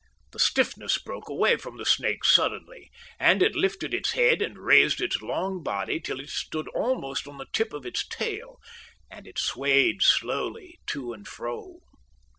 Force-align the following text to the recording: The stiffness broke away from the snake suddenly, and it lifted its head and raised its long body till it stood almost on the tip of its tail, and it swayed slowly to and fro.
The 0.31 0.39
stiffness 0.39 0.97
broke 0.97 1.29
away 1.29 1.57
from 1.57 1.77
the 1.77 1.85
snake 1.85 2.25
suddenly, 2.25 2.89
and 3.19 3.43
it 3.43 3.53
lifted 3.53 3.93
its 3.93 4.13
head 4.13 4.41
and 4.41 4.57
raised 4.57 4.99
its 4.99 5.21
long 5.21 5.61
body 5.61 5.99
till 5.99 6.19
it 6.19 6.31
stood 6.31 6.67
almost 6.69 7.27
on 7.27 7.37
the 7.37 7.45
tip 7.53 7.71
of 7.71 7.85
its 7.85 8.07
tail, 8.07 8.57
and 9.11 9.27
it 9.27 9.37
swayed 9.37 10.01
slowly 10.01 10.79
to 10.87 11.13
and 11.13 11.27
fro. 11.27 11.81